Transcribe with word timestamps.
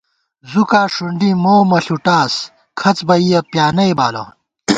زُوکا 0.51 0.81
ݭُونڈِی 0.93 1.31
مومہ 1.43 1.79
ݪُٹاس، 1.85 2.33
کھڅ 2.79 2.97
بئیَہ 3.07 3.39
پیانئ 3.51 3.91
بالہ 3.97 4.23